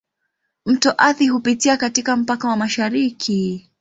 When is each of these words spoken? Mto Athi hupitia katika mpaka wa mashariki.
Mto 0.65 0.93
Athi 0.97 1.27
hupitia 1.29 1.77
katika 1.77 2.15
mpaka 2.15 2.47
wa 2.47 2.55
mashariki. 2.57 3.69